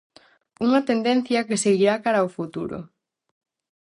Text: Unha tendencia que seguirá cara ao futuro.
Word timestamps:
Unha 0.65 0.81
tendencia 0.89 1.45
que 1.47 1.61
seguirá 1.63 1.95
cara 2.05 2.19
ao 2.21 2.33
futuro. 2.37 2.77